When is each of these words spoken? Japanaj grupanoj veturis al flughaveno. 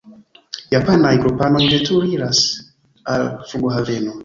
Japanaj 0.71 1.11
grupanoj 1.25 1.61
veturis 1.75 2.41
al 3.17 3.29
flughaveno. 3.53 4.19